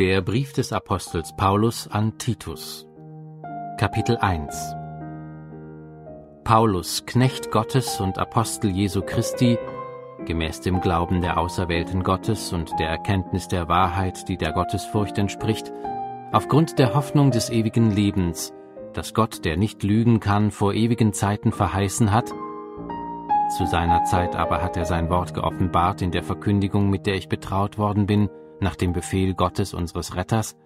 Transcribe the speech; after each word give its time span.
Der 0.00 0.22
Brief 0.22 0.54
des 0.54 0.72
Apostels 0.72 1.36
Paulus 1.36 1.86
an 1.86 2.16
Titus. 2.16 2.88
Kapitel 3.76 4.16
1 4.16 4.74
Paulus, 6.42 7.04
Knecht 7.04 7.50
Gottes 7.50 8.00
und 8.00 8.16
Apostel 8.16 8.70
Jesu 8.70 9.02
Christi, 9.02 9.58
gemäß 10.24 10.62
dem 10.62 10.80
Glauben 10.80 11.20
der 11.20 11.36
Auserwählten 11.36 12.02
Gottes 12.02 12.54
und 12.54 12.72
der 12.78 12.88
Erkenntnis 12.88 13.46
der 13.48 13.68
Wahrheit, 13.68 14.26
die 14.30 14.38
der 14.38 14.52
Gottesfurcht 14.52 15.18
entspricht, 15.18 15.70
aufgrund 16.32 16.78
der 16.78 16.94
Hoffnung 16.94 17.30
des 17.30 17.50
ewigen 17.50 17.90
Lebens, 17.90 18.54
das 18.94 19.12
Gott, 19.12 19.44
der 19.44 19.58
nicht 19.58 19.82
lügen 19.82 20.18
kann, 20.18 20.50
vor 20.50 20.72
ewigen 20.72 21.12
Zeiten 21.12 21.52
verheißen 21.52 22.10
hat, 22.10 22.32
zu 23.58 23.66
seiner 23.66 24.04
Zeit 24.04 24.34
aber 24.34 24.62
hat 24.62 24.78
er 24.78 24.86
sein 24.86 25.10
Wort 25.10 25.34
geoffenbart 25.34 26.00
in 26.00 26.10
der 26.10 26.22
Verkündigung, 26.22 26.88
mit 26.88 27.04
der 27.04 27.16
ich 27.16 27.28
betraut 27.28 27.76
worden 27.76 28.06
bin, 28.06 28.30
nach 28.60 28.76
dem 28.76 28.92
Befehl 28.92 29.34
Gottes 29.34 29.74
unseres 29.74 30.16
Retters, 30.16 30.56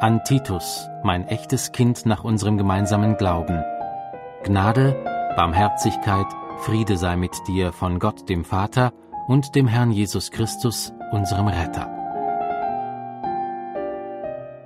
an 0.00 0.22
Titus, 0.24 0.88
mein 1.02 1.26
echtes 1.26 1.72
Kind 1.72 2.04
nach 2.04 2.22
unserem 2.22 2.58
gemeinsamen 2.58 3.16
Glauben. 3.16 3.64
Gnade, 4.44 4.94
Barmherzigkeit, 5.36 6.26
Friede 6.58 6.96
sei 6.96 7.16
mit 7.16 7.32
dir 7.48 7.72
von 7.72 7.98
Gott 7.98 8.28
dem 8.28 8.44
Vater 8.44 8.92
und 9.26 9.54
dem 9.54 9.66
Herrn 9.66 9.90
Jesus 9.90 10.30
Christus, 10.30 10.92
unserem 11.12 11.48
Retter. 11.48 11.90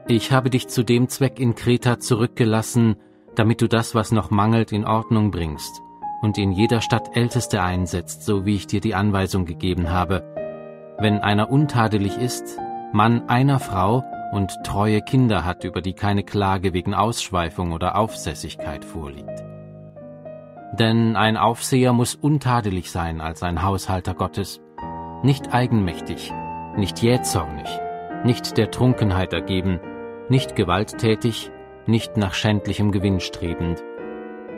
Ich 0.09 0.33
habe 0.33 0.51
dich 0.51 0.69
zu 0.69 0.83
dem 0.83 1.09
Zweck 1.09 1.39
in 1.39 1.55
Kreta 1.55 2.01
zurückgelassen, 2.01 2.97
damit 3.37 3.63
du 3.63 3.69
das, 3.69 3.95
was 3.95 4.11
noch 4.11 4.31
mangelt, 4.31 4.73
in 4.73 4.85
Ordnung 4.85 5.31
bringst 5.31 5.81
und 6.21 6.37
in 6.37 6.53
jeder 6.53 6.81
Stadt 6.81 7.17
Älteste 7.17 7.63
einsetzt, 7.63 8.25
so 8.25 8.45
wie 8.45 8.57
ich 8.57 8.67
dir 8.67 8.81
die 8.81 8.95
Anweisung 8.95 9.45
gegeben 9.45 9.91
habe. 9.91 10.40
Wenn 11.01 11.21
einer 11.21 11.51
untadelig 11.51 12.19
ist, 12.19 12.59
Mann 12.93 13.27
einer 13.29 13.59
Frau 13.59 14.05
und 14.33 14.53
treue 14.65 15.01
Kinder 15.01 15.47
hat, 15.47 15.65
über 15.65 15.81
die 15.81 15.95
keine 15.95 16.23
Klage 16.23 16.75
wegen 16.75 16.93
Ausschweifung 16.93 17.73
oder 17.73 17.97
Aufsässigkeit 17.97 18.85
vorliegt. 18.85 19.43
Denn 20.79 21.17
ein 21.17 21.39
Aufseher 21.39 21.95
muss 21.95 22.17
untadelig 22.17 22.91
sein 22.91 23.23
als 23.23 23.43
ein 23.43 23.63
Haushalter 23.63 24.13
Gottes, 24.13 24.61
nicht 25.23 25.55
eigenmächtig, 25.55 26.35
nicht 26.77 27.01
jähzornig, 27.01 27.69
nicht 28.25 28.59
der 28.59 28.71
Trunkenheit 28.71 29.33
ergeben, 29.33 29.81
nicht 30.29 30.55
gewalttätig, 30.55 31.51
nicht 31.87 32.19
nach 32.19 32.35
schändlichem 32.35 32.93
Gewinn 32.93 33.21
strebend, 33.21 33.83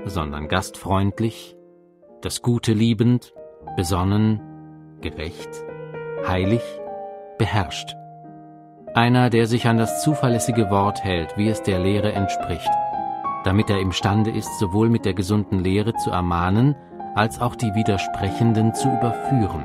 sondern 0.07 0.48
gastfreundlich, 0.48 1.57
das 2.20 2.43
Gute 2.43 2.73
liebend, 2.73 3.33
besonnen, 3.77 4.41
gerecht, 5.01 5.65
heilig, 6.27 6.62
beherrscht. 7.39 7.97
Einer, 8.95 9.31
der 9.31 9.47
sich 9.47 9.67
an 9.67 9.78
das 9.78 10.03
zuverlässige 10.03 10.70
Wort 10.70 11.03
hält, 11.03 11.37
wie 11.37 11.48
es 11.48 11.62
der 11.62 11.79
Lehre 11.79 12.12
entspricht, 12.12 12.70
damit 13.45 13.70
er 13.70 13.81
imstande 13.81 14.31
ist, 14.31 14.59
sowohl 14.59 14.91
mit 14.91 15.05
der 15.05 15.14
gesunden 15.14 15.61
Lehre 15.61 15.95
zu 15.95 16.11
ermahnen, 16.11 16.77
als 17.14 17.41
auch 17.41 17.56
die 17.56 17.75
Widersprechenden 17.75 18.75
zu 18.75 18.89
überführen. 18.89 19.64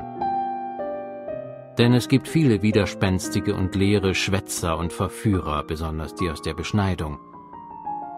Denn 1.78 1.94
es 1.94 2.08
gibt 2.08 2.26
viele 2.26 2.62
widerspenstige 2.62 3.54
und 3.54 3.74
leere 3.74 4.14
Schwätzer 4.14 4.78
und 4.78 4.92
Verführer, 4.92 5.62
besonders 5.62 6.14
die 6.14 6.28
aus 6.28 6.42
der 6.42 6.54
Beschneidung. 6.54 7.18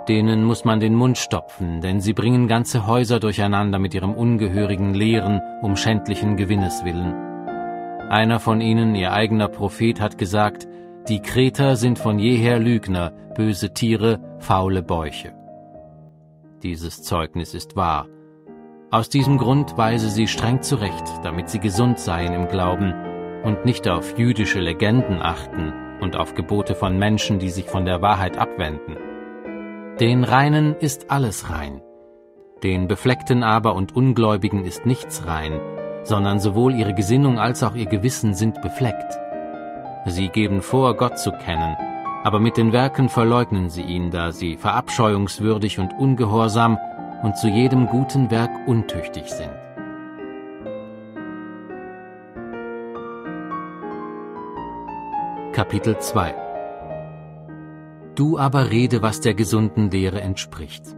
Denen 0.08 0.44
muss 0.44 0.64
man 0.64 0.80
den 0.80 0.94
Mund 0.94 1.19
stopfen, 1.19 1.80
denn 1.82 2.00
sie 2.00 2.14
bringen 2.14 2.48
ganze 2.48 2.86
Häuser 2.86 3.20
durcheinander 3.20 3.78
mit 3.78 3.94
ihrem 3.94 4.14
ungehörigen 4.14 4.94
Lehren 4.94 5.41
um 5.60 5.77
schändlichen 5.77 6.36
Gewinnes 6.36 6.84
willen. 6.84 7.30
Einer 8.11 8.41
von 8.41 8.61
ihnen, 8.61 8.97
ihr 8.97 9.12
eigener 9.12 9.47
Prophet, 9.47 10.00
hat 10.00 10.19
gesagt, 10.19 10.66
die 11.08 11.22
Kreter 11.22 11.77
sind 11.77 11.97
von 11.97 12.19
jeher 12.19 12.58
Lügner, 12.58 13.12
böse 13.36 13.72
Tiere, 13.72 14.19
faule 14.41 14.83
Bäuche. 14.83 15.33
Dieses 16.64 17.05
Zeugnis 17.05 17.55
ist 17.55 17.77
wahr. 17.77 18.08
Aus 18.91 19.10
diesem 19.10 19.38
Grund 19.38 19.78
weise 19.78 20.10
sie 20.10 20.26
streng 20.26 20.60
zurecht, 20.60 21.04
damit 21.22 21.50
sie 21.50 21.60
gesund 21.60 22.00
seien 22.00 22.32
im 22.32 22.48
Glauben 22.48 22.93
und 23.44 23.65
nicht 23.65 23.87
auf 23.88 24.19
jüdische 24.19 24.59
Legenden 24.59 25.22
achten 25.22 25.72
und 26.00 26.16
auf 26.16 26.34
Gebote 26.34 26.75
von 26.75 26.98
Menschen, 26.98 27.38
die 27.38 27.50
sich 27.50 27.66
von 27.66 27.84
der 27.84 28.03
Wahrheit 28.03 28.37
abwenden. 28.37 28.97
Den 30.00 30.25
Reinen 30.25 30.75
ist 30.75 31.12
alles 31.12 31.48
rein, 31.48 31.81
den 32.65 32.88
Befleckten 32.88 33.44
aber 33.44 33.77
und 33.77 33.94
Ungläubigen 33.94 34.65
ist 34.65 34.84
nichts 34.84 35.28
rein, 35.28 35.60
sondern 36.03 36.41
sowohl 36.41 36.75
ihre 36.75 36.94
Gesinnung 36.94 37.38
als 37.38 37.62
auch 37.62 37.75
ihr 37.75 37.87
Gewissen 37.87 38.34
sind 38.34 38.61
befleckt. 38.62 39.19
Sie 40.06 40.28
geben 40.28 40.62
vor, 40.62 40.97
Gott 40.97 41.19
zu 41.19 41.33
kennen, 41.33 41.77
aber 42.25 42.41
mit 42.41 42.56
den 42.56 42.72
Werken 42.72 43.09
verleugnen 43.09 43.71
sie 43.71 43.83
ihn, 43.83 44.10
da 44.10 44.33
sie 44.33 44.56
verabscheuungswürdig 44.56 45.78
und 45.78 45.93
ungehorsam 45.99 46.78
und 47.22 47.37
zu 47.37 47.49
jedem 47.49 47.87
guten 47.87 48.31
Werk 48.31 48.50
untüchtig 48.66 49.28
sind. 49.28 49.50
Kapitel 55.53 55.99
2 55.99 56.34
Du 58.15 58.39
aber 58.39 58.71
rede, 58.71 59.03
was 59.03 59.21
der 59.21 59.34
gesunden 59.34 59.91
Lehre 59.91 60.21
entspricht. 60.21 60.97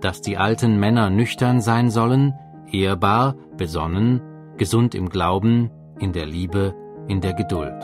Dass 0.00 0.20
die 0.20 0.36
alten 0.36 0.78
Männer 0.78 1.10
nüchtern 1.10 1.60
sein 1.60 1.90
sollen, 1.90 2.34
ehrbar, 2.72 3.34
besonnen, 3.56 4.20
gesund 4.56 4.94
im 4.94 5.08
Glauben, 5.08 5.70
in 5.98 6.12
der 6.12 6.26
Liebe, 6.26 6.74
in 7.08 7.20
der 7.20 7.34
Geduld. 7.34 7.74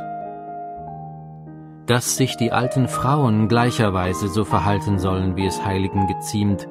Dass 1.87 2.17
sich 2.17 2.37
die 2.37 2.53
alten 2.53 2.89
Frauen 2.89 3.49
gleicherweise 3.49 4.29
so 4.29 4.45
verhalten 4.45 4.99
sollen, 4.99 5.37
wie 5.37 5.47
es 5.47 5.65
Heiligen 5.65 6.07
geziemt, 6.07 6.69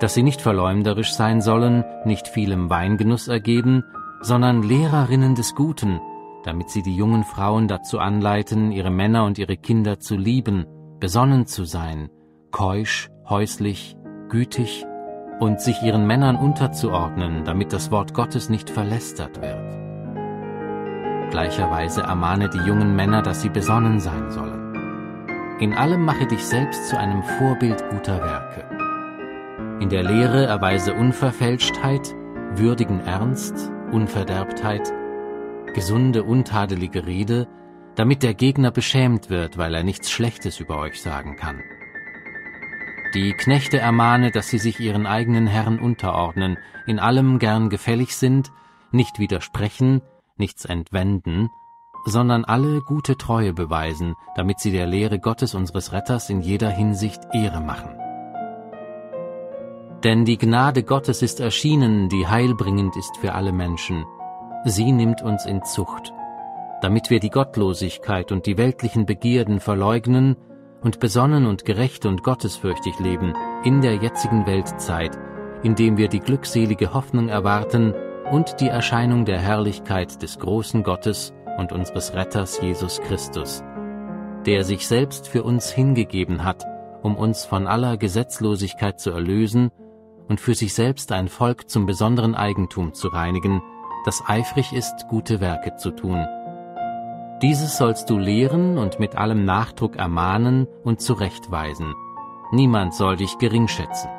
dass 0.00 0.14
sie 0.14 0.22
nicht 0.22 0.40
verleumderisch 0.40 1.12
sein 1.12 1.40
sollen, 1.40 1.84
nicht 2.04 2.28
vielem 2.28 2.70
Weingenuss 2.70 3.28
ergeben, 3.28 3.84
sondern 4.20 4.62
Lehrerinnen 4.62 5.34
des 5.34 5.54
Guten, 5.54 6.00
damit 6.44 6.70
sie 6.70 6.82
die 6.82 6.96
jungen 6.96 7.24
Frauen 7.24 7.68
dazu 7.68 7.98
anleiten, 7.98 8.72
ihre 8.72 8.90
Männer 8.90 9.24
und 9.24 9.38
ihre 9.38 9.56
Kinder 9.56 9.98
zu 9.98 10.16
lieben, 10.16 10.66
besonnen 11.00 11.46
zu 11.46 11.64
sein, 11.64 12.08
keusch, 12.50 13.10
häuslich, 13.28 13.96
gütig 14.28 14.87
und 15.40 15.60
sich 15.60 15.82
ihren 15.82 16.06
Männern 16.06 16.36
unterzuordnen, 16.36 17.44
damit 17.44 17.72
das 17.72 17.90
Wort 17.90 18.14
Gottes 18.14 18.48
nicht 18.48 18.70
verlästert 18.70 19.40
wird. 19.40 19.78
Gleicherweise 21.30 22.02
ermahne 22.02 22.48
die 22.48 22.58
jungen 22.58 22.96
Männer, 22.96 23.22
dass 23.22 23.42
sie 23.42 23.50
besonnen 23.50 24.00
sein 24.00 24.30
sollen. 24.30 24.68
In 25.60 25.74
allem 25.74 26.04
mache 26.04 26.26
dich 26.26 26.44
selbst 26.44 26.88
zu 26.88 26.98
einem 26.98 27.22
Vorbild 27.22 27.84
guter 27.90 28.20
Werke. 28.20 28.64
In 29.80 29.88
der 29.88 30.02
Lehre 30.02 30.46
erweise 30.46 30.94
Unverfälschtheit, 30.94 32.14
würdigen 32.54 33.00
Ernst, 33.00 33.70
Unverderbtheit, 33.92 34.92
gesunde, 35.74 36.24
untadelige 36.24 37.06
Rede, 37.06 37.46
damit 37.94 38.22
der 38.22 38.34
Gegner 38.34 38.70
beschämt 38.70 39.30
wird, 39.30 39.58
weil 39.58 39.74
er 39.74 39.82
nichts 39.82 40.10
Schlechtes 40.10 40.60
über 40.60 40.78
euch 40.78 41.02
sagen 41.02 41.36
kann. 41.36 41.60
Die 43.14 43.32
Knechte 43.32 43.78
ermahne, 43.78 44.30
dass 44.30 44.48
sie 44.48 44.58
sich 44.58 44.80
ihren 44.80 45.06
eigenen 45.06 45.46
Herren 45.46 45.78
unterordnen, 45.78 46.58
in 46.86 46.98
allem 46.98 47.38
gern 47.38 47.70
gefällig 47.70 48.16
sind, 48.16 48.50
nicht 48.92 49.18
widersprechen, 49.18 50.02
nichts 50.36 50.64
entwenden, 50.64 51.48
sondern 52.04 52.44
alle 52.44 52.80
gute 52.80 53.16
Treue 53.16 53.52
beweisen, 53.52 54.14
damit 54.36 54.60
sie 54.60 54.72
der 54.72 54.86
Lehre 54.86 55.18
Gottes 55.18 55.54
unseres 55.54 55.92
Retters 55.92 56.30
in 56.30 56.40
jeder 56.40 56.70
Hinsicht 56.70 57.20
Ehre 57.32 57.60
machen. 57.60 57.90
Denn 60.04 60.24
die 60.24 60.38
Gnade 60.38 60.84
Gottes 60.84 61.22
ist 61.22 61.40
erschienen, 61.40 62.08
die 62.08 62.26
heilbringend 62.26 62.96
ist 62.96 63.16
für 63.16 63.34
alle 63.34 63.52
Menschen. 63.52 64.04
Sie 64.64 64.92
nimmt 64.92 65.22
uns 65.22 65.44
in 65.44 65.64
Zucht 65.64 66.12
damit 66.80 67.10
wir 67.10 67.20
die 67.20 67.30
Gottlosigkeit 67.30 68.32
und 68.32 68.46
die 68.46 68.56
weltlichen 68.56 69.06
Begierden 69.06 69.60
verleugnen 69.60 70.36
und 70.82 71.00
besonnen 71.00 71.46
und 71.46 71.64
gerecht 71.64 72.06
und 72.06 72.22
gottesfürchtig 72.22 72.98
leben 73.00 73.34
in 73.64 73.80
der 73.80 73.96
jetzigen 73.96 74.46
Weltzeit, 74.46 75.18
indem 75.62 75.96
wir 75.96 76.08
die 76.08 76.20
glückselige 76.20 76.94
Hoffnung 76.94 77.28
erwarten 77.28 77.94
und 78.30 78.60
die 78.60 78.68
Erscheinung 78.68 79.24
der 79.24 79.38
Herrlichkeit 79.38 80.22
des 80.22 80.38
großen 80.38 80.82
Gottes 80.82 81.32
und 81.58 81.72
unseres 81.72 82.14
Retters 82.14 82.60
Jesus 82.60 83.00
Christus, 83.00 83.62
der 84.46 84.64
sich 84.64 84.86
selbst 84.86 85.28
für 85.28 85.42
uns 85.42 85.70
hingegeben 85.70 86.44
hat, 86.44 86.64
um 87.02 87.16
uns 87.16 87.44
von 87.44 87.66
aller 87.66 87.96
Gesetzlosigkeit 87.96 89.00
zu 89.00 89.10
erlösen 89.10 89.70
und 90.28 90.40
für 90.40 90.54
sich 90.54 90.74
selbst 90.74 91.10
ein 91.12 91.28
Volk 91.28 91.68
zum 91.70 91.86
besonderen 91.86 92.34
Eigentum 92.34 92.92
zu 92.92 93.08
reinigen, 93.08 93.62
das 94.04 94.22
eifrig 94.26 94.72
ist, 94.72 95.06
gute 95.08 95.40
Werke 95.40 95.76
zu 95.76 95.90
tun. 95.90 96.26
Dieses 97.42 97.78
sollst 97.78 98.10
du 98.10 98.18
lehren 98.18 98.78
und 98.78 98.98
mit 98.98 99.16
allem 99.16 99.44
Nachdruck 99.44 99.94
ermahnen 99.94 100.66
und 100.82 101.00
zurechtweisen. 101.00 101.94
Niemand 102.50 102.94
soll 102.94 103.16
dich 103.16 103.38
geringschätzen. 103.38 104.10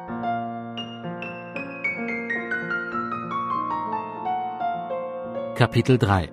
Kapitel 5.56 5.98
3 5.98 6.32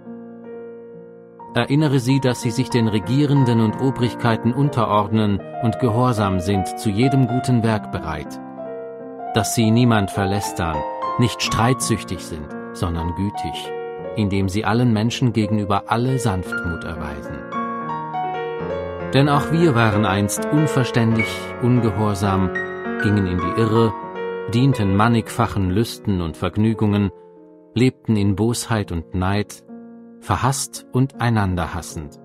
Erinnere 1.55 1.99
sie, 1.99 2.21
dass 2.21 2.43
sie 2.43 2.53
sich 2.53 2.71
den 2.71 2.87
Regierenden 2.87 3.61
und 3.61 3.81
Obrigkeiten 3.81 4.53
unterordnen 4.53 5.41
und 5.63 5.81
gehorsam 5.81 6.39
sind, 6.39 6.79
zu 6.79 6.91
jedem 6.91 7.27
guten 7.27 7.65
Werk 7.65 7.91
bereit. 7.91 8.39
Dass 9.35 9.57
sie 9.57 9.73
niemand 9.73 10.13
verlästern, 10.13 10.77
nicht 11.19 11.43
streitsüchtig 11.43 12.25
sind, 12.25 12.47
sondern 12.75 13.15
gütig, 13.17 13.73
indem 14.17 14.49
sie 14.49 14.65
allen 14.65 14.93
Menschen 14.93 15.33
gegenüber 15.33 15.85
alle 15.87 16.19
Sanftmut 16.19 16.85
erweisen. 16.85 17.37
Denn 19.15 19.29
auch 19.29 19.53
wir 19.53 19.75
waren 19.75 20.05
einst 20.05 20.45
unverständig, 20.47 21.27
ungehorsam, 21.63 22.51
gingen 23.03 23.27
in 23.27 23.39
die 23.39 23.61
Irre, 23.61 23.93
dienten 24.53 24.97
mannigfachen 24.97 25.71
Lüsten 25.71 26.21
und 26.21 26.37
Vergnügungen, 26.37 27.11
lebten 27.75 28.17
in 28.17 28.37
Bosheit 28.37 28.91
und 28.93 29.15
Neid, 29.15 29.65
verhasst 30.21 30.87
und 30.93 31.21
einander 31.21 31.75
hassend. 31.75 32.19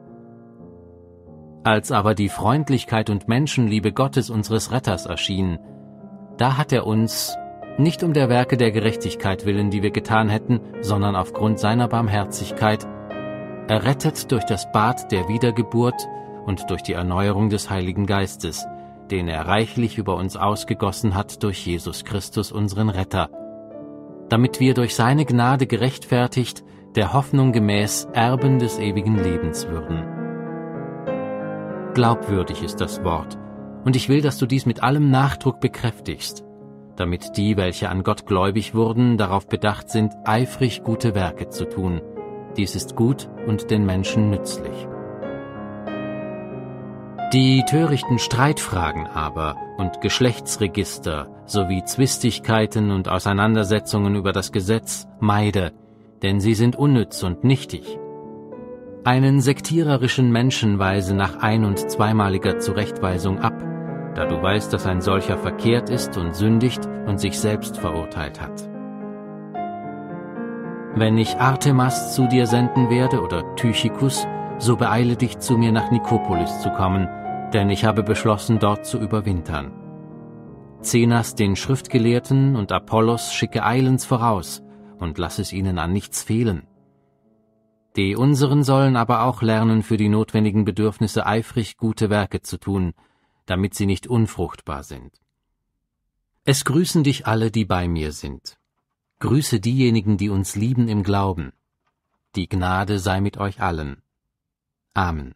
Als 1.64 1.92
aber 1.92 2.16
die 2.16 2.30
Freundlichkeit 2.30 3.10
und 3.10 3.28
Menschenliebe 3.28 3.92
Gottes 3.92 4.30
unseres 4.30 4.72
Retters 4.72 5.06
erschien, 5.06 5.60
da 6.38 6.58
hat 6.58 6.74
er 6.74 6.88
uns, 6.88 7.38
nicht 7.78 8.04
um 8.04 8.14
der 8.14 8.30
Werke 8.30 8.58
der 8.58 8.72
Gerechtigkeit 8.72 9.46
willen, 9.46 9.70
die 9.72 9.84
wir 9.84 9.92
getan 9.92 10.30
hätten, 10.30 10.60
sondern 10.82 11.16
aufgrund 11.16 11.60
seiner 11.60 11.88
Barmherzigkeit, 11.88 12.88
errettet 13.68 14.32
durch 14.32 14.44
das 14.44 14.72
Bad 14.72 15.12
der 15.12 15.28
Wiedergeburt 15.30 16.08
und 16.46 16.70
durch 16.70 16.82
die 16.82 16.94
Erneuerung 16.94 17.50
des 17.50 17.70
Heiligen 17.70 18.06
Geistes, 18.06 18.66
den 19.10 19.28
er 19.28 19.48
reichlich 19.48 19.98
über 19.98 20.16
uns 20.16 20.36
ausgegossen 20.38 21.16
hat 21.16 21.44
durch 21.44 21.66
Jesus 21.66 22.04
Christus 22.04 22.52
unseren 22.52 22.90
Retter, 22.90 23.30
damit 24.30 24.60
wir 24.60 24.74
durch 24.74 24.96
seine 24.96 25.26
Gnade 25.26 25.68
gerechtfertigt 25.68 26.64
der 26.96 27.14
Hoffnung 27.14 27.52
gemäß 27.52 28.08
Erben 28.14 28.60
des 28.60 28.80
ewigen 28.80 29.18
Lebens 29.18 29.68
würden. 29.68 30.04
Glaubwürdig 31.94 32.64
ist 32.64 32.82
das 32.82 33.04
Wort, 33.04 33.38
und 33.84 33.96
ich 33.96 34.10
will, 34.10 34.22
dass 34.22 34.38
du 34.38 34.46
dies 34.46 34.66
mit 34.66 34.84
allem 34.84 35.10
Nachdruck 35.10 35.60
bekräftigst, 35.60 36.44
damit 36.96 37.38
die, 37.38 37.58
welche 37.58 37.90
an 37.90 38.04
Gott 38.04 38.26
gläubig 38.26 38.74
wurden, 38.76 39.18
darauf 39.18 39.48
bedacht 39.48 39.90
sind, 39.90 40.14
eifrig 40.26 40.84
gute 40.84 41.16
Werke 41.16 41.50
zu 41.50 41.66
tun. 41.66 42.02
Dies 42.58 42.76
ist 42.76 42.96
gut 42.96 43.30
und 43.48 43.72
den 43.72 43.86
Menschen 43.86 44.30
nützlich. 44.30 44.88
Die 47.34 47.64
törichten 47.64 48.20
Streitfragen 48.20 49.08
aber 49.08 49.56
und 49.78 50.02
Geschlechtsregister 50.02 51.30
sowie 51.46 51.84
Zwistigkeiten 51.86 52.92
und 52.92 53.08
Auseinandersetzungen 53.08 54.16
über 54.16 54.34
das 54.34 54.52
Gesetz 54.52 55.08
meide, 55.22 55.72
denn 56.24 56.42
sie 56.42 56.56
sind 56.56 56.76
unnütz 56.76 57.24
und 57.24 57.46
nichtig. 57.46 57.98
Einen 59.06 59.40
sektiererischen 59.40 60.32
Menschen 60.32 60.78
weise 60.78 61.16
nach 61.16 61.38
ein- 61.38 61.64
und 61.64 61.80
zweimaliger 61.90 62.60
Zurechtweisung 62.60 63.40
ab, 63.40 63.64
da 64.16 64.26
du 64.26 64.42
weißt, 64.42 64.72
dass 64.74 64.86
ein 64.86 65.02
solcher 65.02 65.38
verkehrt 65.38 65.90
ist 65.90 66.18
und 66.18 66.36
sündigt 66.36 66.88
und 67.06 67.20
sich 67.20 67.40
selbst 67.40 67.78
verurteilt 67.78 68.42
hat. 68.42 68.70
Wenn 70.94 71.18
ich 71.18 71.38
Artemas 71.38 72.14
zu 72.16 72.28
dir 72.28 72.48
senden 72.48 72.90
werde 72.90 73.22
oder 73.22 73.56
Tychicus, 73.56 74.28
so 74.58 74.76
beeile 74.76 75.16
dich 75.16 75.40
zu 75.40 75.58
mir 75.58 75.72
nach 75.72 75.90
Nikopolis 75.90 76.62
zu 76.62 76.70
kommen, 76.70 77.08
denn 77.54 77.70
ich 77.70 77.86
habe 77.86 78.04
beschlossen, 78.04 78.60
dort 78.60 78.86
zu 78.86 79.00
überwintern. 79.00 79.72
Zenas 80.82 81.36
den 81.36 81.56
Schriftgelehrten 81.56 82.56
und 82.56 82.72
Apollos 82.72 83.34
schicke 83.34 83.64
eilends 83.64 84.06
voraus, 84.06 84.64
und 84.98 85.18
lass 85.18 85.40
es 85.40 85.54
ihnen 85.54 85.80
an 85.80 85.94
nichts 85.94 86.24
fehlen. 86.24 86.68
Die 87.96 88.16
unseren 88.16 88.64
sollen 88.64 88.96
aber 88.96 89.24
auch 89.24 89.42
lernen, 89.42 89.84
für 89.84 89.98
die 89.98 90.10
notwendigen 90.10 90.66
Bedürfnisse 90.66 91.26
eifrig 91.26 91.78
gute 91.78 92.10
Werke 92.10 92.42
zu 92.42 92.58
tun, 92.58 92.94
damit 93.52 93.74
sie 93.76 93.86
nicht 93.86 94.08
unfruchtbar 94.08 94.82
sind. 94.82 95.12
Es 96.46 96.64
grüßen 96.64 97.04
dich 97.04 97.28
alle, 97.28 97.52
die 97.52 97.66
bei 97.66 97.90
mir 97.90 98.14
sind. 98.14 98.58
Grüße 99.20 99.60
diejenigen, 99.60 100.16
die 100.16 100.30
uns 100.30 100.56
lieben 100.56 100.88
im 100.88 101.04
Glauben. 101.04 101.52
Die 102.38 102.48
Gnade 102.48 102.98
sei 102.98 103.20
mit 103.20 103.38
euch 103.38 103.62
allen. 103.62 104.04
Amen. 104.94 105.36